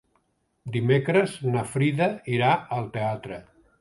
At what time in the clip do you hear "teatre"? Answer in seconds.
2.97-3.39